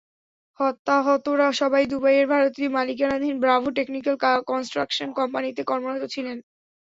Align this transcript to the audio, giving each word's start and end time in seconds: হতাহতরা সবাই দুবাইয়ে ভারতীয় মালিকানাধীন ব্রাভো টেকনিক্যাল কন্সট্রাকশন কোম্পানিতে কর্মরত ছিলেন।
হতাহতরা 0.59 1.47
সবাই 1.61 1.83
দুবাইয়ে 1.91 2.23
ভারতীয় 2.25 2.69
মালিকানাধীন 2.69 3.35
ব্রাভো 3.43 3.67
টেকনিক্যাল 3.77 4.15
কন্সট্রাকশন 4.47 5.07
কোম্পানিতে 5.19 5.61
কর্মরত 5.69 6.03
ছিলেন। 6.13 6.37